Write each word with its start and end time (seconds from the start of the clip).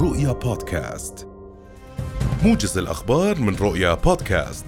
رؤيا 0.00 0.32
بودكاست. 0.32 1.28
موجز 2.44 2.78
الأخبار 2.78 3.38
من 3.38 3.56
رؤيا 3.56 3.94
بودكاست. 3.94 4.64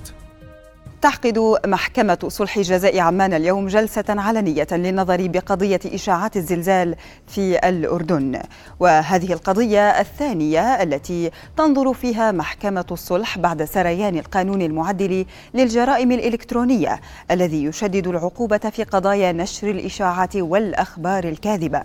تعقد 1.03 1.59
محكمة 1.67 2.19
صلح 2.29 2.59
جزاء 2.59 2.99
عمان 2.99 3.35
اليوم 3.35 3.67
جلسة 3.67 4.05
علنية 4.09 4.67
للنظر 4.73 5.27
بقضية 5.27 5.81
إشاعات 5.87 6.37
الزلزال 6.37 6.97
في 7.27 7.69
الأردن. 7.69 8.43
وهذه 8.81 9.33
القضية 9.33 10.01
الثانية 10.01 10.83
التي 10.83 11.31
تنظر 11.57 11.93
فيها 11.93 12.33
محكمة 12.33 12.87
الصلح 12.91 13.39
بعد 13.39 13.65
سريان 13.65 14.19
القانون 14.19 14.63
المعدل 14.63 15.27
للجرائم 15.55 16.13
الإلكترونية 16.13 17.01
الذي 17.31 17.65
يشدد 17.65 18.07
العقوبة 18.07 18.59
في 18.59 18.85
قضايا 18.85 19.33
نشر 19.33 19.71
الإشاعات 19.71 20.37
والأخبار 20.37 21.25
الكاذبة. 21.25 21.83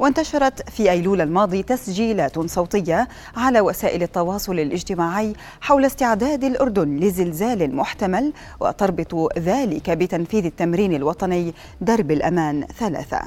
وانتشرت 0.00 0.70
في 0.70 0.90
أيلول 0.90 1.20
الماضي 1.20 1.62
تسجيلات 1.62 2.38
صوتية 2.38 3.08
على 3.36 3.60
وسائل 3.60 4.02
التواصل 4.02 4.58
الاجتماعي 4.58 5.32
حول 5.60 5.84
استعداد 5.84 6.44
الأردن 6.44 6.96
لزلزال 6.96 7.76
محتمل 7.76 8.32
وتربط 8.60 9.38
ذلك 9.38 9.90
بتنفيذ 9.90 10.44
التمرين 10.44 10.94
الوطني 10.94 11.54
درب 11.80 12.10
الأمان 12.10 12.66
ثلاثة. 12.78 13.20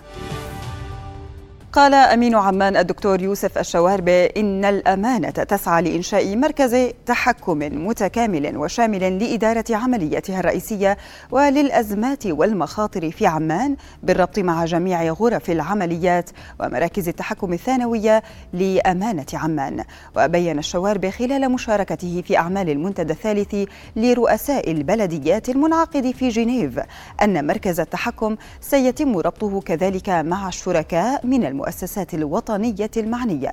قال 1.74 1.94
أمين 1.94 2.36
عمان 2.36 2.78
الدكتور 2.78 3.22
يوسف 3.22 3.58
الشواربي 3.58 4.26
إن 4.26 4.66
الأمانة 4.66 5.30
تسعى 5.30 5.82
لإنشاء 5.82 6.36
مركز 6.36 6.94
تحكم 7.06 7.60
متكامل 7.88 8.58
وشامل 8.58 9.24
لإدارة 9.24 9.66
عملياتها 9.70 10.40
الرئيسية 10.40 10.98
وللأزمات 11.32 12.28
والمخاطر 12.28 13.12
في 13.12 13.28
عمان 13.28 13.76
بالربط 14.04 14.40
مع 14.40 14.66
جميع 14.66 15.04
غرف 15.04 15.50
العمليات 15.50 16.30
ومراكز 16.60 17.08
التحكم 17.08 17.54
الثانوية 17.54 18.24
لأمانة 18.54 19.26
عمان. 19.34 19.84
وبين 20.18 20.60
الشواربي 20.60 21.12
خلال 21.12 21.52
مشاركته 21.52 22.24
في 22.28 22.38
أعمال 22.38 22.70
المنتدى 22.70 23.14
الثالث 23.14 23.56
لرؤساء 23.96 24.72
البلديات 24.72 25.50
المنعقد 25.50 26.12
في 26.12 26.30
جنيف 26.30 26.80
أن 27.22 27.48
مركز 27.48 27.80
التحكم 27.80 28.36
سيتم 28.62 29.18
ربطه 29.18 29.62
كذلك 29.62 30.10
مع 30.10 30.48
الشركاء 30.48 31.26
من 31.26 31.46
المؤسسات 31.46 31.63
المؤسسات 31.64 32.14
الوطنية 32.14 32.92
المعنية. 32.98 33.52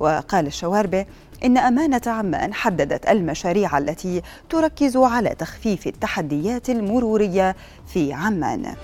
وقال 0.00 0.46
الشواربي 0.46 1.06
إن 1.44 1.58
أمانة 1.58 2.00
عمان 2.06 2.54
حددت 2.54 3.08
المشاريع 3.08 3.78
التي 3.78 4.22
تركز 4.50 4.96
على 4.96 5.28
تخفيف 5.28 5.86
التحديات 5.86 6.70
المرورية 6.70 7.56
في 7.86 8.12
عمان. 8.12 8.74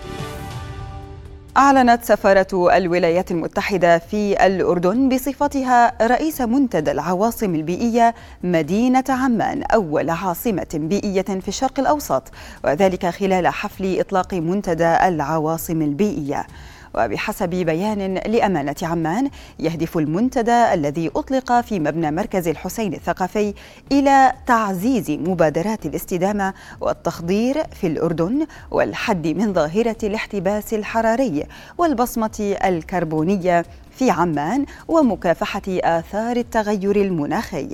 أعلنت 1.56 2.04
سفارة 2.04 2.76
الولايات 2.76 3.30
المتحدة 3.30 3.98
في 3.98 4.46
الأردن 4.46 5.08
بصفتها 5.08 6.06
رئيس 6.06 6.40
منتدى 6.40 6.90
العواصم 6.90 7.54
البيئية 7.54 8.14
مدينة 8.44 9.04
عمان 9.08 9.62
أول 9.62 10.10
عاصمة 10.10 10.66
بيئية 10.74 11.22
في 11.22 11.48
الشرق 11.48 11.80
الأوسط 11.80 12.22
وذلك 12.64 13.06
خلال 13.06 13.46
حفل 13.46 14.00
إطلاق 14.00 14.34
منتدى 14.34 15.08
العواصم 15.08 15.82
البيئية. 15.82 16.46
وبحسب 16.94 17.48
بيان 17.50 18.14
لأمانة 18.14 18.74
عمان 18.82 19.30
يهدف 19.58 19.98
المنتدى 19.98 20.74
الذي 20.74 21.10
أطلق 21.16 21.60
في 21.60 21.80
مبنى 21.80 22.10
مركز 22.10 22.48
الحسين 22.48 22.94
الثقافي 22.94 23.54
إلى 23.92 24.32
تعزيز 24.46 25.10
مبادرات 25.10 25.86
الاستدامة 25.86 26.54
والتخضير 26.80 27.62
في 27.80 27.86
الأردن 27.86 28.46
والحد 28.70 29.26
من 29.26 29.52
ظاهرة 29.52 29.96
الاحتباس 30.02 30.74
الحراري 30.74 31.46
والبصمة 31.78 32.56
الكربونية 32.64 33.64
في 33.90 34.10
عمان 34.10 34.66
ومكافحة 34.88 35.62
آثار 35.68 36.36
التغير 36.36 36.96
المناخي. 36.96 37.68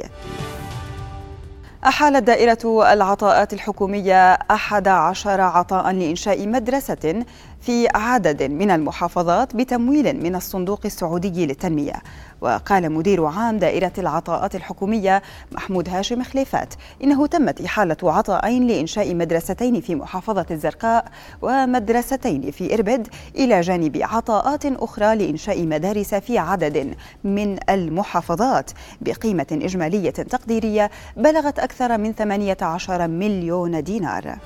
أحالت 1.86 2.22
دائرة 2.22 2.92
العطاءات 2.92 3.52
الحكومية 3.52 4.32
أحد 4.32 4.88
عشر 4.88 5.40
عطاء 5.40 5.90
لإنشاء 5.90 6.48
مدرسة 6.48 7.24
في 7.60 7.88
عدد 7.94 8.42
من 8.42 8.70
المحافظات 8.70 9.56
بتمويل 9.56 10.22
من 10.22 10.34
الصندوق 10.34 10.80
السعودي 10.84 11.46
للتنمية. 11.46 12.02
وقال 12.40 12.92
مدير 12.92 13.24
عام 13.26 13.58
دائرة 13.58 13.92
العطاءات 13.98 14.54
الحكومية 14.54 15.22
محمود 15.52 15.88
هاشم 15.88 16.22
خليفات 16.22 16.74
إنه 17.04 17.26
تمت 17.26 17.60
إحالة 17.60 17.96
عطاءين 18.02 18.66
لإنشاء 18.66 19.14
مدرستين 19.14 19.80
في 19.80 19.94
محافظة 19.94 20.46
الزرقاء 20.50 21.04
ومدرستين 21.42 22.50
في 22.50 22.74
إربد 22.74 23.08
إلى 23.36 23.60
جانب 23.60 23.98
عطاءات 24.02 24.66
أخرى 24.66 25.16
لإنشاء 25.16 25.66
مدارس 25.66 26.14
في 26.14 26.38
عدد 26.38 26.94
من 27.24 27.58
المحافظات 27.70 28.70
بقيمة 29.00 29.46
إجمالية 29.52 30.10
تقديرية 30.10 30.90
بلغت 31.16 31.58
أكثر 31.58 31.98
من 31.98 32.12
18 32.12 33.08
مليون 33.08 33.82
دينار. 33.82 34.38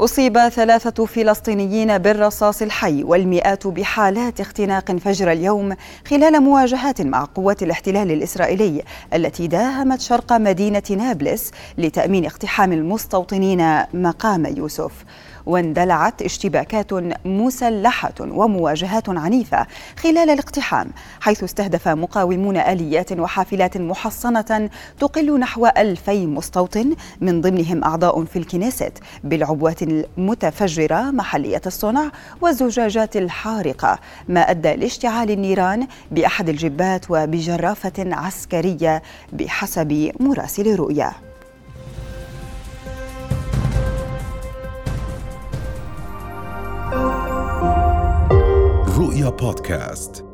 أصيب 0.00 0.48
ثلاثة 0.48 1.06
فلسطينيين 1.06 1.98
بالرصاص 1.98 2.62
الحي 2.62 3.04
والمئات 3.04 3.66
بحالات 3.66 4.40
اختناق 4.40 4.92
فجر 4.92 5.32
اليوم 5.32 5.76
خلال 6.08 6.42
مواجهات 6.42 7.02
مع 7.02 7.24
قوات 7.34 7.62
الاحتلال 7.62 8.10
الإسرائيلي 8.10 8.82
التي 9.14 9.46
داهمت 9.46 10.00
شرق 10.00 10.32
مدينة 10.32 10.82
نابلس 10.90 11.50
لتأمين 11.78 12.24
اقتحام 12.24 12.72
المستوطنين 12.72 13.82
مقام 13.94 14.46
يوسف. 14.46 14.92
واندلعت 15.46 16.22
اشتباكات 16.22 16.92
مسلحة 17.24 18.14
ومواجهات 18.20 19.08
عنيفة 19.08 19.66
خلال 19.96 20.30
الاقتحام 20.30 20.90
حيث 21.20 21.44
استهدف 21.44 21.88
مقاومون 21.88 22.56
آليات 22.56 23.12
وحافلات 23.12 23.76
محصنة 23.76 24.70
تقل 25.00 25.38
نحو 25.38 25.66
ألفي 25.66 26.26
مستوطن 26.26 26.94
من 27.20 27.40
ضمنهم 27.40 27.84
أعضاء 27.84 28.24
في 28.24 28.38
الكنيست 28.38 28.92
بالعبوات 29.24 29.82
المتفجرة 29.82 31.10
محلية 31.10 31.62
الصنع 31.66 32.10
والزجاجات 32.40 33.16
الحارقة 33.16 33.98
ما 34.28 34.40
أدى 34.40 34.74
لاشتعال 34.74 35.30
النيران 35.30 35.86
بأحد 36.10 36.48
الجبات 36.48 37.04
وبجرافة 37.10 37.92
عسكرية 37.98 39.02
بحسب 39.32 40.12
مراسل 40.20 40.76
رؤيا. 40.76 41.29
رؤيا 49.00 49.28
بودكاست. 49.28 50.29